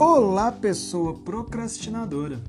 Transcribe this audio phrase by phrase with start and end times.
[0.00, 2.40] Olá, pessoa procrastinadora.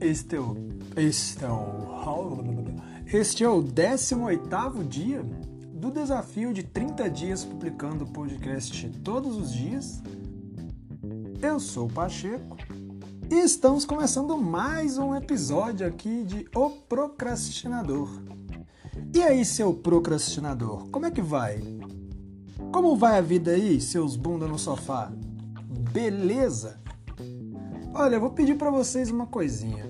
[0.00, 0.56] Este é o
[0.96, 2.74] este é o
[3.06, 5.22] este é o 18º dia
[5.72, 10.02] do desafio de 30 dias publicando podcast todos os dias.
[11.40, 12.56] Eu sou o Pacheco
[13.30, 18.10] e estamos começando mais um episódio aqui de O Procrastinador.
[19.14, 21.62] E aí, seu procrastinador, como é que vai?
[22.72, 25.12] Como vai a vida aí, seus bunda no sofá?
[25.92, 26.80] Beleza?
[27.92, 29.84] Olha, eu vou pedir para vocês uma coisinha.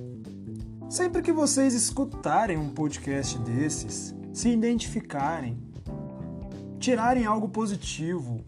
[0.89, 5.59] Sempre que vocês escutarem um podcast desses, se identificarem,
[6.79, 8.45] tirarem algo positivo,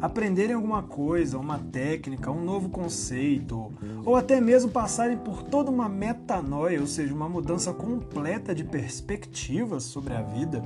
[0.00, 3.72] aprenderem alguma coisa, uma técnica, um novo conceito,
[4.04, 9.84] ou até mesmo passarem por toda uma metanoia, ou seja, uma mudança completa de perspectivas
[9.84, 10.62] sobre a vida,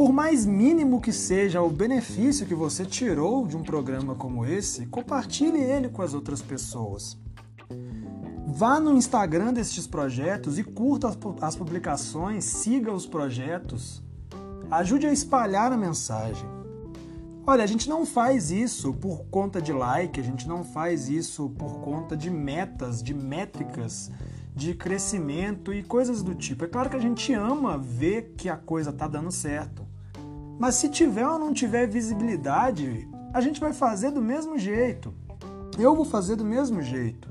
[0.00, 4.86] por mais mínimo que seja o benefício que você tirou de um programa como esse,
[4.86, 7.18] compartilhe ele com as outras pessoas.
[8.46, 14.02] Vá no Instagram destes projetos e curta as publicações, siga os projetos,
[14.70, 16.48] ajude a espalhar a mensagem.
[17.46, 21.50] Olha, a gente não faz isso por conta de like, a gente não faz isso
[21.50, 24.10] por conta de metas, de métricas,
[24.56, 26.64] de crescimento e coisas do tipo.
[26.64, 29.89] É claro que a gente ama ver que a coisa tá dando certo.
[30.60, 35.14] Mas se tiver ou não tiver visibilidade, a gente vai fazer do mesmo jeito.
[35.78, 37.30] Eu vou fazer do mesmo jeito.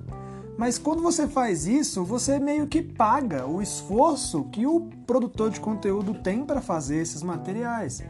[0.57, 5.59] Mas quando você faz isso, você meio que paga o esforço que o produtor de
[5.59, 8.03] conteúdo tem para fazer esses materiais.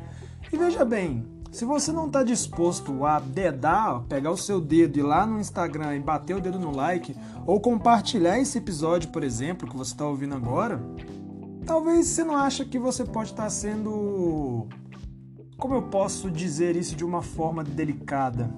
[0.53, 4.99] E veja bem, se você não está disposto a dedar, pegar o seu dedo e
[5.01, 7.13] ir lá no Instagram e bater o dedo no like,
[7.45, 10.81] ou compartilhar esse episódio, por exemplo, que você está ouvindo agora,
[11.65, 14.65] talvez você não acha que você pode estar tá sendo
[15.59, 18.49] como eu posso dizer isso de uma forma delicada?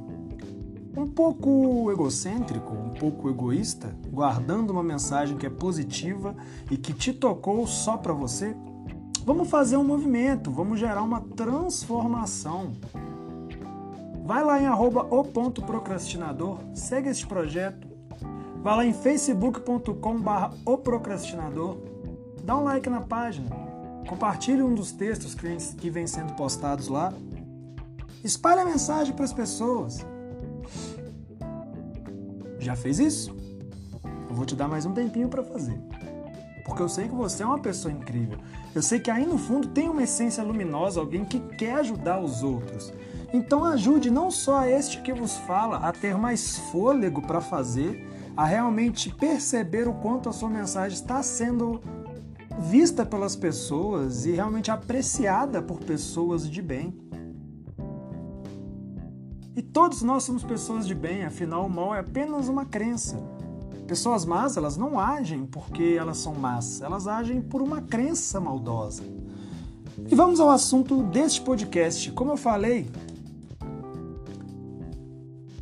[0.96, 6.36] Um pouco egocêntrico, um pouco egoísta, guardando uma mensagem que é positiva
[6.70, 8.56] e que te tocou só para você?
[9.26, 12.74] Vamos fazer um movimento, vamos gerar uma transformação.
[14.24, 17.88] Vai lá em arroba o ponto procrastinador, segue este projeto.
[18.62, 21.78] Vai lá em facebook.com barra o procrastinador,
[22.44, 23.61] dá um like na página
[24.12, 27.14] Compartilhe um dos textos que vem, sendo postados lá.
[28.22, 30.06] Espalhe a mensagem para as pessoas.
[32.60, 33.34] Já fez isso?
[34.30, 35.80] Eu vou te dar mais um tempinho para fazer.
[36.66, 38.38] Porque eu sei que você é uma pessoa incrível.
[38.76, 42.44] Eu sei que aí no fundo tem uma essência luminosa, alguém que quer ajudar os
[42.44, 42.94] outros.
[43.32, 48.06] Então ajude não só este que vos fala a ter mais fôlego para fazer,
[48.36, 51.82] a realmente perceber o quanto a sua mensagem está sendo
[52.62, 56.94] vista pelas pessoas e realmente apreciada por pessoas de bem.
[59.56, 63.18] E todos nós somos pessoas de bem, afinal o mal é apenas uma crença.
[63.88, 69.04] Pessoas más, elas não agem porque elas são más, elas agem por uma crença maldosa.
[70.10, 72.12] E vamos ao assunto deste podcast.
[72.12, 72.90] Como eu falei,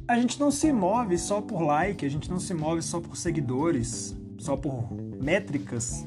[0.07, 3.17] a gente não se move só por like, a gente não se move só por
[3.17, 6.05] seguidores, só por métricas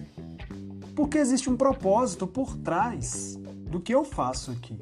[0.94, 3.38] porque existe um propósito por trás
[3.70, 4.78] do que eu faço aqui.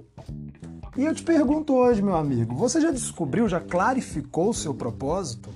[0.96, 5.48] E eu te pergunto hoje, meu amigo, você já descobriu, já clarificou o seu propósito?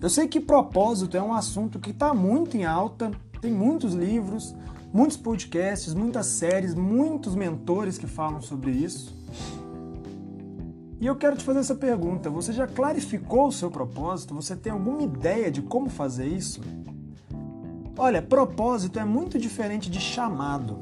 [0.00, 3.10] Eu sei que propósito é um assunto que está muito em alta,
[3.40, 4.54] tem muitos livros,
[4.92, 9.16] muitos podcasts, muitas séries, muitos mentores que falam sobre isso.
[11.00, 14.34] E eu quero te fazer essa pergunta: você já clarificou o seu propósito?
[14.34, 16.60] Você tem alguma ideia de como fazer isso?
[18.00, 20.78] Olha, propósito é muito diferente de chamado.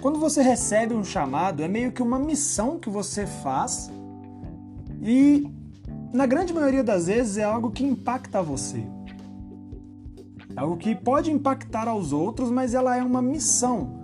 [0.00, 3.92] Quando você recebe um chamado, é meio que uma missão que você faz
[5.02, 5.46] e,
[6.10, 8.82] na grande maioria das vezes, é algo que impacta você.
[10.56, 14.00] É algo que pode impactar aos outros, mas ela é uma missão.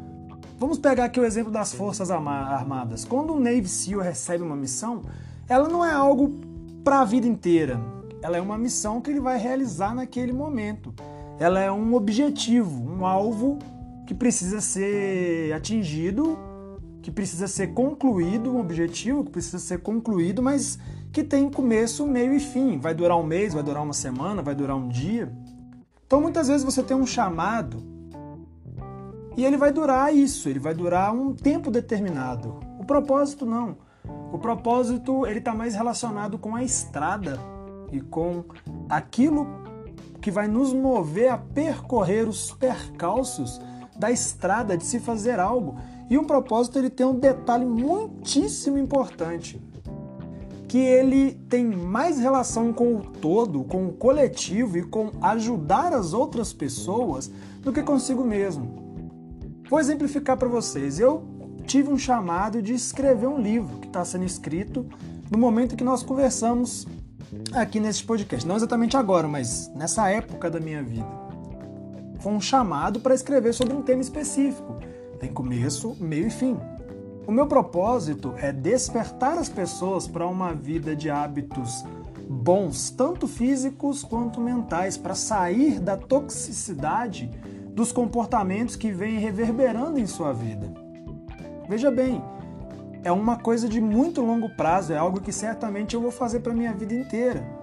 [0.59, 3.07] Vamos pegar aqui o exemplo das Forças Armadas.
[3.07, 5.01] Quando um Navy SEAL recebe uma missão,
[5.49, 6.29] ela não é algo
[6.85, 7.81] para a vida inteira.
[8.21, 10.93] Ela é uma missão que ele vai realizar naquele momento
[11.39, 13.59] ela é um objetivo, um alvo
[14.07, 16.39] que precisa ser atingido,
[17.03, 20.79] que precisa ser concluído, um objetivo que precisa ser concluído, mas
[21.13, 22.79] que tem começo, meio e fim.
[22.79, 25.31] Vai durar um mês, vai durar uma semana, vai durar um dia.
[26.07, 27.83] Então muitas vezes você tem um chamado
[29.37, 32.61] e ele vai durar isso, ele vai durar um tempo determinado.
[32.79, 33.77] O propósito não.
[34.33, 37.39] O propósito ele está mais relacionado com a estrada
[37.93, 38.45] e com
[38.89, 39.66] aquilo
[40.27, 43.61] que vai nos mover a percorrer os percalços
[43.97, 45.79] da estrada de se fazer algo.
[46.11, 49.63] E um propósito ele tem um detalhe muitíssimo importante,
[50.67, 56.13] que ele tem mais relação com o todo, com o coletivo e com ajudar as
[56.13, 57.31] outras pessoas
[57.61, 59.07] do que consigo mesmo.
[59.71, 60.99] Vou exemplificar para vocês.
[60.99, 61.23] Eu
[61.69, 64.87] tive um chamado de escrever um livro que está sendo escrito
[65.31, 66.85] no momento que nós conversamos
[67.53, 68.47] aqui nesse podcast.
[68.47, 71.07] Não exatamente agora, mas nessa época da minha vida.
[72.21, 74.77] Foi um chamado para escrever sobre um tema específico.
[75.19, 76.59] Tem começo, meio e fim.
[77.27, 81.85] O meu propósito é despertar as pessoas para uma vida de hábitos
[82.29, 87.31] bons, tanto físicos quanto mentais, para sair da toxicidade
[87.73, 90.73] dos comportamentos que vêm reverberando em sua vida.
[91.69, 92.23] Veja bem,
[93.07, 96.53] é uma coisa de muito longo prazo, é algo que certamente eu vou fazer para
[96.53, 97.56] minha vida inteira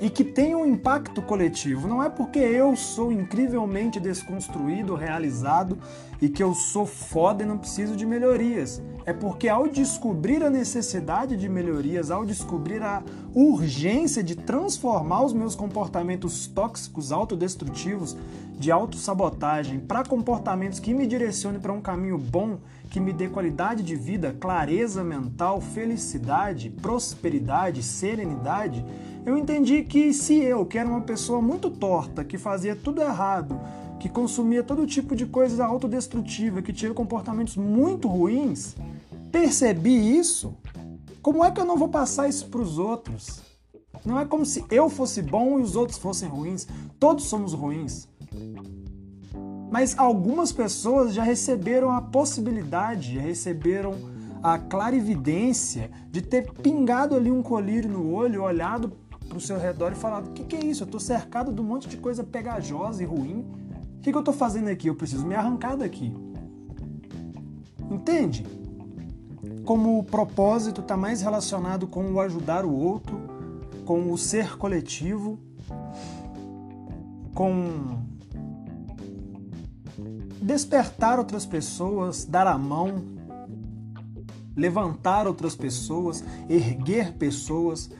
[0.00, 1.88] e que tem um impacto coletivo.
[1.88, 5.78] Não é porque eu sou incrivelmente desconstruído, realizado
[6.20, 8.82] e que eu sou foda e não preciso de melhorias.
[9.04, 13.02] É porque ao descobrir a necessidade de melhorias, ao descobrir a
[13.34, 18.16] urgência de transformar os meus comportamentos tóxicos, autodestrutivos,
[18.58, 22.58] de autossabotagem para comportamentos que me direcionem para um caminho bom,
[22.88, 28.84] que me dê qualidade de vida, clareza mental, felicidade, prosperidade, serenidade,
[29.26, 33.58] eu entendi que se eu, que era uma pessoa muito torta, que fazia tudo errado,
[33.98, 38.76] que consumia todo tipo de coisa autodestrutiva, que tinha comportamentos muito ruins,
[39.32, 40.54] percebi isso,
[41.22, 43.42] como é que eu não vou passar isso para os outros?
[44.04, 46.66] Não é como se eu fosse bom e os outros fossem ruins.
[47.00, 48.06] Todos somos ruins.
[49.70, 53.94] Mas algumas pessoas já receberam a possibilidade, já receberam
[54.42, 58.92] a clarividência de ter pingado ali um colírio no olho, olhado
[59.28, 60.82] para o seu redor e falado: o que, que é isso?
[60.82, 63.44] Eu estou cercado de um monte de coisa pegajosa e ruim.
[63.98, 64.88] O que, que eu estou fazendo aqui?
[64.88, 66.14] Eu preciso me arrancar daqui.
[67.90, 68.46] Entende?
[69.64, 73.18] Como o propósito está mais relacionado com o ajudar o outro,
[73.84, 75.38] com o ser coletivo,
[77.34, 77.98] com
[80.40, 83.02] despertar outras pessoas, dar a mão,
[84.54, 87.90] levantar outras pessoas, erguer pessoas,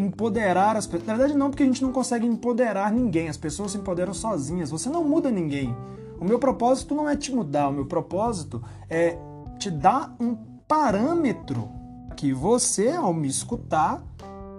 [0.00, 1.06] empoderar as pessoas.
[1.06, 3.28] Na verdade, não, porque a gente não consegue empoderar ninguém.
[3.28, 4.70] As pessoas se empoderam sozinhas.
[4.70, 5.74] Você não muda ninguém.
[6.20, 7.68] O meu propósito não é te mudar.
[7.68, 9.18] O meu propósito é
[9.58, 10.36] te dar um
[10.66, 11.68] parâmetro
[12.16, 14.02] que você, ao me escutar,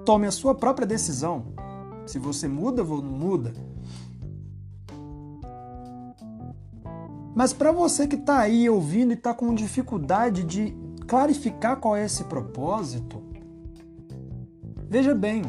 [0.06, 1.46] tome a sua própria decisão.
[2.06, 3.54] Se você muda, ou não muda.
[7.36, 10.76] Mas para você que está aí ouvindo e está com dificuldade de
[11.08, 13.29] clarificar qual é esse propósito,
[14.90, 15.44] Veja bem,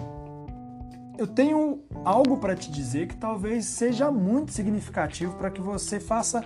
[1.17, 6.45] eu tenho algo para te dizer que talvez seja muito significativo para que você faça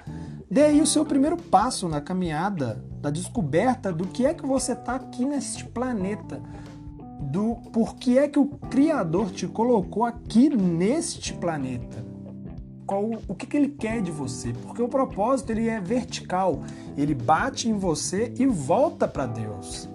[0.49, 4.75] dê aí o seu primeiro passo na caminhada da descoberta do que é que você
[4.75, 6.41] está aqui neste planeta,
[7.21, 12.05] do porquê é que o Criador te colocou aqui neste planeta.
[12.87, 14.53] Qual, o que, que ele quer de você?
[14.53, 16.63] Porque o propósito ele é vertical,
[16.97, 19.93] ele bate em você e volta para Deus.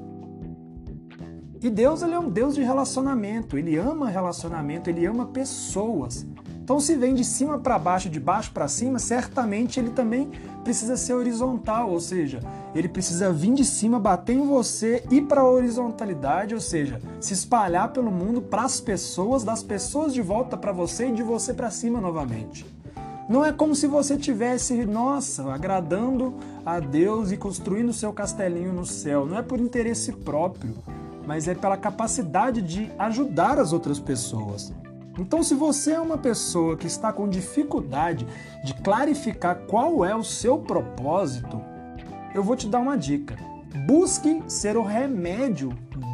[1.61, 6.25] E Deus ele é um Deus de relacionamento, ele ama relacionamento, ele ama pessoas.
[6.63, 10.29] Então, se vem de cima para baixo, de baixo para cima, certamente ele também
[10.63, 12.39] precisa ser horizontal, ou seja,
[12.75, 17.33] ele precisa vir de cima, bater em você e para a horizontalidade, ou seja, se
[17.33, 21.53] espalhar pelo mundo para as pessoas, das pessoas de volta para você e de você
[21.53, 22.65] para cima novamente.
[23.27, 28.85] Não é como se você tivesse, nossa, agradando a Deus e construindo seu castelinho no
[28.85, 29.25] céu.
[29.25, 30.75] Não é por interesse próprio
[31.29, 34.73] mas é pela capacidade de ajudar as outras pessoas.
[35.19, 38.25] Então, se você é uma pessoa que está com dificuldade
[38.65, 41.61] de clarificar qual é o seu propósito,
[42.33, 43.37] eu vou te dar uma dica.
[43.85, 45.69] Busque ser o remédio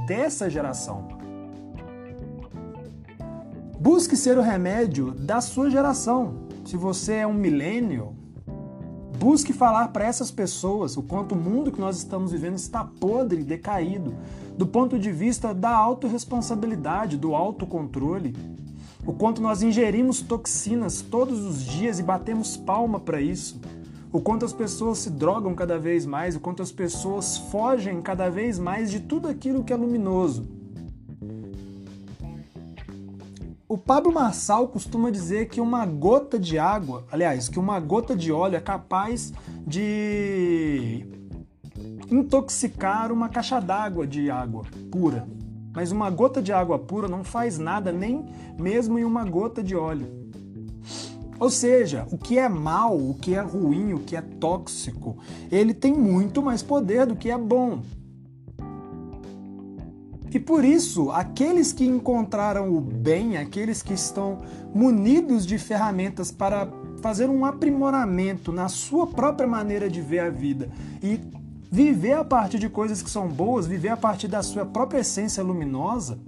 [0.05, 1.07] dessa geração.
[3.79, 6.49] Busque ser o remédio da sua geração.
[6.65, 8.13] Se você é um millennial,
[9.15, 13.43] busque falar para essas pessoas o quanto o mundo que nós estamos vivendo está podre,
[13.43, 14.13] decaído,
[14.57, 18.35] do ponto de vista da autorresponsabilidade, do autocontrole,
[19.05, 23.59] o quanto nós ingerimos toxinas todos os dias e batemos palma para isso,
[24.11, 28.29] o quanto as pessoas se drogam cada vez mais, o quanto as pessoas fogem cada
[28.29, 30.54] vez mais de tudo aquilo que é luminoso.
[33.67, 38.31] O Pablo Marçal costuma dizer que uma gota de água, aliás, que uma gota de
[38.31, 39.33] óleo é capaz
[39.65, 41.03] de
[42.11, 45.27] intoxicar uma caixa d'água de água pura.
[45.73, 49.75] Mas uma gota de água pura não faz nada, nem mesmo em uma gota de
[49.75, 50.29] óleo.
[51.39, 55.17] Ou seja, o que é mal, o que é ruim, o que é tóxico,
[55.51, 57.81] ele tem muito mais poder do que é bom.
[60.35, 64.41] E por isso, aqueles que encontraram o bem, aqueles que estão
[64.73, 66.67] munidos de ferramentas para
[67.01, 70.69] fazer um aprimoramento na sua própria maneira de ver a vida
[71.01, 71.21] e
[71.71, 75.41] viver a partir de coisas que são boas, viver a partir da sua própria essência
[75.41, 76.19] luminosa,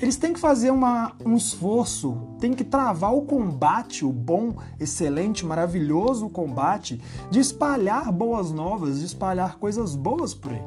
[0.00, 5.44] eles têm que fazer uma, um esforço, têm que travar o combate, o bom, excelente,
[5.44, 7.00] maravilhoso combate,
[7.30, 10.62] de espalhar boas novas, de espalhar coisas boas por aí.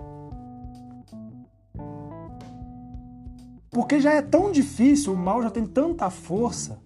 [3.69, 6.81] Porque já é tão difícil, o mal já tem tanta força.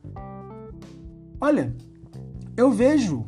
[1.42, 1.76] Olha,
[2.56, 3.26] eu vejo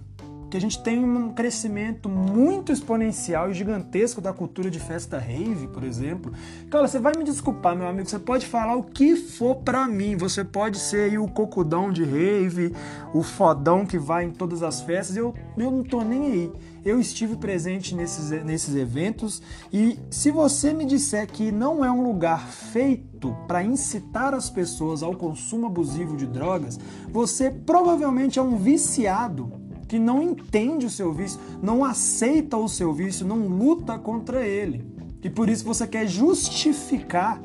[0.49, 5.67] que a gente tem um crescimento muito exponencial e gigantesco da cultura de festa rave,
[5.67, 6.31] por exemplo.
[6.69, 10.15] Cara, você vai me desculpar, meu amigo, você pode falar o que for para mim.
[10.15, 12.73] Você pode ser aí o cocudão de rave,
[13.13, 15.17] o fodão que vai em todas as festas.
[15.17, 16.51] Eu, eu não tô nem aí.
[16.85, 19.41] Eu estive presente nesses, nesses eventos
[19.73, 25.03] e se você me disser que não é um lugar feito para incitar as pessoas
[25.03, 31.13] ao consumo abusivo de drogas, você provavelmente é um viciado que não entende o seu
[31.13, 34.85] vício, não aceita o seu vício, não luta contra ele.
[35.23, 37.41] E por isso você quer justificar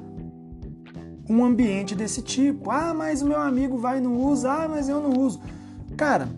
[1.29, 2.71] um ambiente desse tipo.
[2.71, 5.41] Ah, mas o meu amigo vai e não usa, ah, mas eu não uso.
[5.97, 6.29] Cara,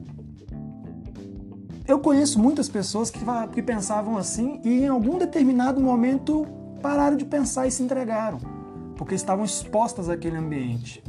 [1.86, 3.20] eu conheço muitas pessoas que,
[3.52, 6.46] que pensavam assim e em algum determinado momento
[6.80, 8.38] pararam de pensar e se entregaram,
[8.96, 11.02] porque estavam expostas àquele ambiente.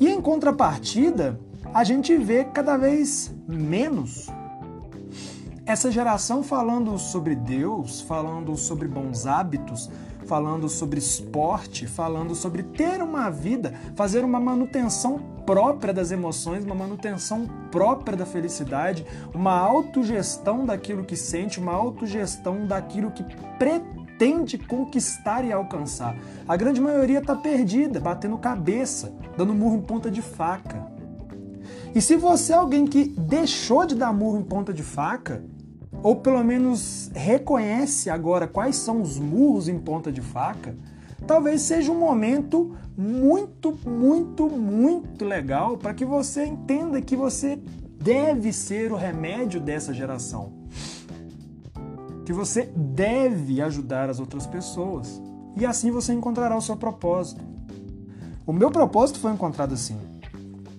[0.00, 1.38] E em contrapartida,
[1.72, 4.28] a gente vê cada vez menos
[5.66, 9.90] essa geração falando sobre Deus, falando sobre bons hábitos,
[10.26, 16.74] falando sobre esporte, falando sobre ter uma vida, fazer uma manutenção própria das emoções, uma
[16.74, 23.24] manutenção própria da felicidade, uma autogestão daquilo que sente, uma autogestão daquilo que
[23.58, 26.16] pretende conquistar e alcançar.
[26.46, 30.97] A grande maioria está perdida, batendo cabeça, dando murro em ponta de faca.
[31.94, 35.42] E se você é alguém que deixou de dar murro em ponta de faca,
[36.02, 40.76] ou pelo menos reconhece agora quais são os murros em ponta de faca,
[41.26, 47.58] talvez seja um momento muito, muito, muito legal para que você entenda que você
[48.00, 50.52] deve ser o remédio dessa geração.
[52.24, 55.20] Que você deve ajudar as outras pessoas.
[55.56, 57.42] E assim você encontrará o seu propósito.
[58.46, 59.98] O meu propósito foi encontrado assim.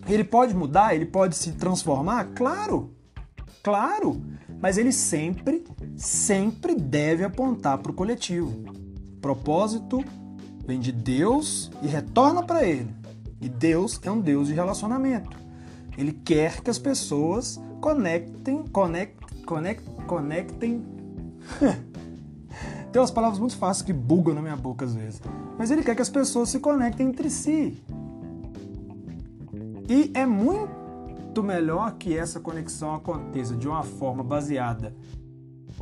[0.10, 2.26] Ele pode mudar, ele pode se transformar?
[2.34, 2.96] Claro,
[3.64, 4.20] claro,
[4.60, 5.64] mas ele sempre,
[5.96, 8.64] sempre deve apontar para o coletivo.
[9.22, 10.04] Propósito
[10.66, 12.90] vem de Deus e retorna para ele.
[13.40, 15.38] E Deus é um Deus de relacionamento.
[15.96, 20.84] Ele quer que as pessoas conectem, conect, conect, conectem.
[22.92, 25.22] Tem umas palavras muito fáceis que bugam na minha boca às vezes.
[25.58, 27.80] Mas ele quer que as pessoas se conectem entre si.
[29.90, 34.96] E é muito melhor que essa conexão aconteça de uma forma baseada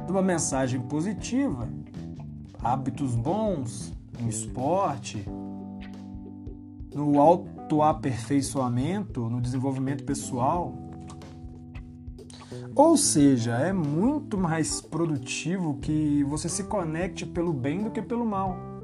[0.08, 1.68] numa mensagem positiva,
[2.64, 5.26] hábitos bons, no esporte,
[6.96, 10.74] no autoaperfeiçoamento, no desenvolvimento pessoal.
[12.74, 18.26] Ou seja, é muito mais produtivo que você se conecte pelo bem do que pelo
[18.26, 18.77] mal.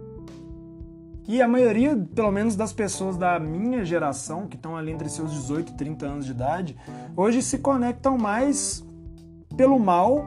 [1.26, 5.32] E a maioria, pelo menos das pessoas da minha geração, que estão ali entre seus
[5.32, 6.78] 18 e 30 anos de idade,
[7.16, 8.86] hoje se conectam mais
[9.56, 10.26] pelo mal,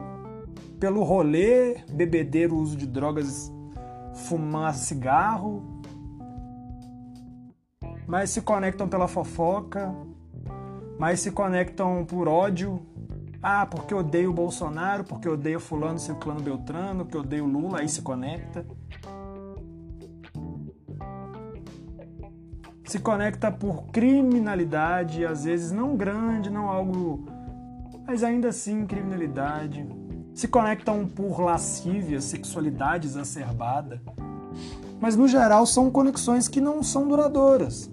[0.79, 3.51] pelo rolê, bebedeiro, uso de drogas,
[4.13, 5.81] fumar cigarro,
[8.07, 9.93] mas se conectam pela fofoca,
[10.97, 12.81] mas se conectam por ódio.
[13.41, 18.01] Ah, porque odeio o Bolsonaro, porque odeio fulano, ciclano, beltrano, porque odeio Lula, aí se
[18.01, 18.65] conecta.
[22.87, 27.25] Se conecta por criminalidade, às vezes não grande, não algo,
[28.07, 29.85] mas ainda assim criminalidade.
[30.33, 34.01] Se conectam por lascívia, sexualidade exacerbada.
[35.01, 37.91] Mas no geral são conexões que não são duradouras.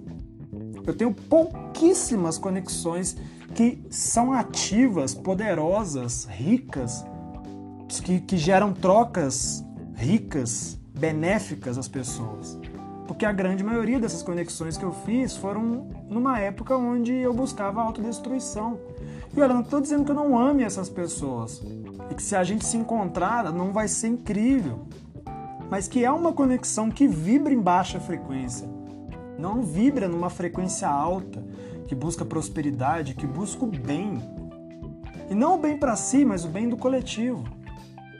[0.86, 3.16] Eu tenho pouquíssimas conexões
[3.54, 7.04] que são ativas, poderosas, ricas,
[8.02, 12.58] que, que geram trocas ricas, benéficas às pessoas.
[13.06, 17.82] Porque a grande maioria dessas conexões que eu fiz foram numa época onde eu buscava
[17.82, 18.78] autodestruição.
[19.36, 21.62] E olha, não estou dizendo que eu não ame essas pessoas.
[22.10, 24.86] E que se a gente se encontrar, não vai ser incrível.
[25.70, 28.68] Mas que é uma conexão que vibra em baixa frequência.
[29.38, 31.44] Não vibra numa frequência alta,
[31.86, 34.22] que busca prosperidade, que busca o bem.
[35.28, 37.44] E não o bem para si, mas o bem do coletivo.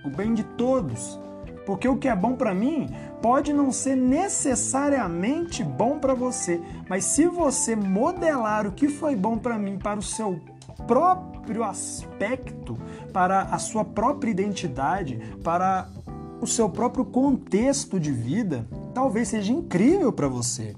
[0.05, 1.19] o bem de todos.
[1.65, 2.89] Porque o que é bom para mim
[3.25, 9.39] pode não ser necessariamente bom para você, mas se você modelar o que foi bom
[9.39, 10.39] para mim para o seu
[10.87, 12.77] próprio aspecto,
[13.15, 15.89] para a sua própria identidade, para
[16.39, 20.77] o seu próprio contexto de vida, talvez seja incrível para você.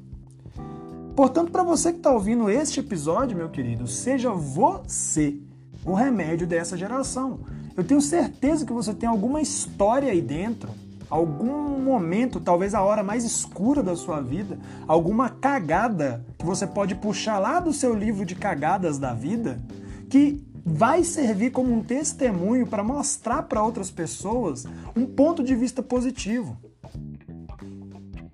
[1.16, 5.36] Portanto, para você que está ouvindo este episódio, meu querido, seja você
[5.84, 7.40] o remédio dessa geração.
[7.76, 13.02] Eu tenho certeza que você tem alguma história aí dentro, algum momento, talvez a hora
[13.02, 18.24] mais escura da sua vida, alguma cagada que você pode puxar lá do seu livro
[18.24, 19.60] de cagadas da vida,
[20.08, 24.64] que vai servir como um testemunho para mostrar para outras pessoas
[24.96, 26.56] um ponto de vista positivo.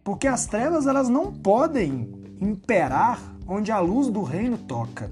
[0.03, 2.11] Porque as trevas elas não podem
[2.41, 5.11] imperar onde a luz do reino toca.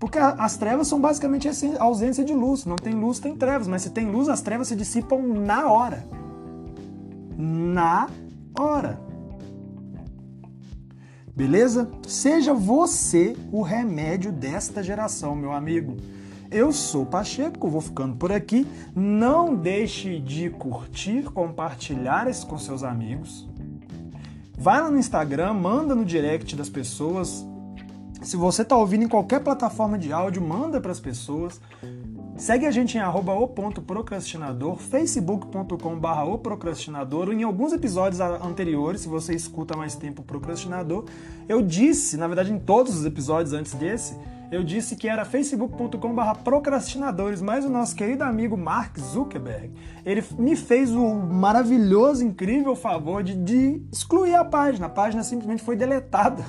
[0.00, 1.52] Porque as trevas são basicamente a
[1.84, 2.64] ausência de luz.
[2.64, 3.68] Não tem luz, tem trevas.
[3.68, 6.06] Mas se tem luz, as trevas se dissipam na hora.
[7.36, 8.08] Na
[8.58, 8.98] hora.
[11.36, 11.90] Beleza?
[12.08, 15.98] Seja você o remédio desta geração, meu amigo.
[16.50, 18.66] Eu sou Pacheco, vou ficando por aqui.
[18.96, 23.46] Não deixe de curtir, compartilhar isso com seus amigos.
[24.56, 27.46] Vai lá no Instagram, manda no direct das pessoas,
[28.22, 31.60] se você está ouvindo em qualquer plataforma de áudio, manda para as pessoas.
[32.36, 37.32] Segue a gente em o.procrastinador, facebook.com barra o procrastinador.
[37.32, 41.04] Em alguns episódios anteriores, se você escuta mais tempo procrastinador,
[41.48, 44.16] eu disse, na verdade em todos os episódios antes desse,
[44.50, 49.72] eu disse que era facebook.com barra procrastinadores, mas o nosso querido amigo Mark Zuckerberg,
[50.04, 54.86] ele me fez o maravilhoso, incrível favor de, de excluir a página.
[54.86, 56.44] A página simplesmente foi deletada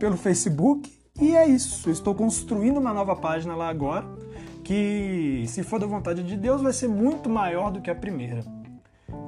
[0.00, 0.90] pelo Facebook.
[1.20, 1.90] E é isso.
[1.90, 4.06] estou construindo uma nova página lá agora,
[4.64, 8.42] que, se for da vontade de Deus, vai ser muito maior do que a primeira.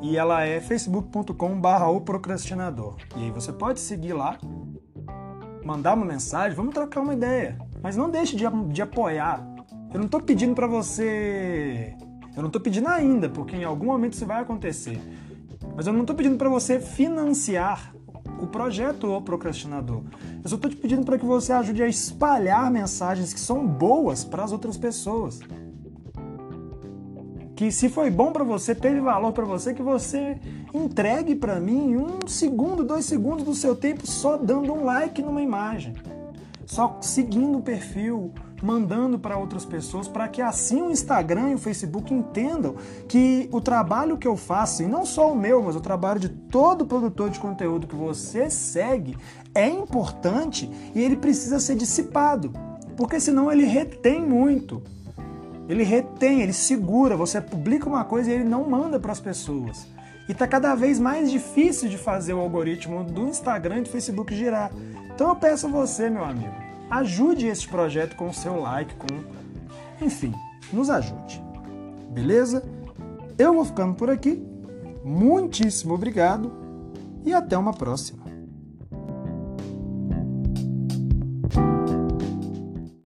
[0.00, 2.96] E ela é facebook.com/barra o procrastinador.
[3.16, 4.38] E aí você pode seguir lá,
[5.62, 7.58] mandar uma mensagem, vamos trocar uma ideia.
[7.82, 9.46] Mas não deixe de, de apoiar.
[9.92, 11.94] Eu não estou pedindo para você.
[12.34, 14.98] Eu não estou pedindo ainda, porque em algum momento isso vai acontecer.
[15.76, 17.92] Mas eu não estou pedindo para você financiar
[18.42, 20.02] o projeto O Procrastinador.
[20.42, 24.24] Eu só estou te pedindo para que você ajude a espalhar mensagens que são boas
[24.24, 25.40] para as outras pessoas.
[27.54, 30.38] Que se foi bom para você, teve valor para você, que você
[30.74, 35.40] entregue para mim um segundo, dois segundos do seu tempo só dando um like numa
[35.40, 35.94] imagem,
[36.66, 41.58] só seguindo o perfil, mandando para outras pessoas, para que assim o Instagram e o
[41.58, 42.76] Facebook entendam
[43.08, 46.28] que o trabalho que eu faço, e não só o meu, mas o trabalho de
[46.28, 49.16] todo produtor de conteúdo que você segue,
[49.54, 52.52] é importante e ele precisa ser dissipado,
[52.96, 54.82] porque senão ele retém muito.
[55.68, 57.16] Ele retém, ele segura.
[57.16, 59.86] Você publica uma coisa e ele não manda para as pessoas.
[60.28, 64.34] E está cada vez mais difícil de fazer o algoritmo do Instagram e do Facebook
[64.34, 64.70] girar.
[65.14, 66.54] Então eu peço a você, meu amigo,
[66.92, 70.04] ajude esse projeto com o seu like, com.
[70.04, 70.34] Enfim,
[70.72, 71.42] nos ajude.
[72.10, 72.62] Beleza?
[73.38, 74.46] Eu vou ficando por aqui.
[75.02, 76.52] Muitíssimo obrigado
[77.24, 78.21] e até uma próxima.